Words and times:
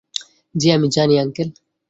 জি, 0.55 0.67
আমি 0.71 0.87
জানি, 0.95 1.15
আঙ্কেল! 1.17 1.49